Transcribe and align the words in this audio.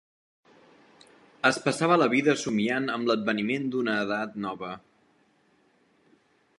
Es 1.49 1.59
passava 1.65 1.99
la 2.03 2.07
vida 2.13 2.35
somniant 2.45 2.89
amb 2.97 3.11
l'adveniment 3.13 3.69
d'una 3.75 4.01
edat 4.07 4.43
nova 4.49 4.75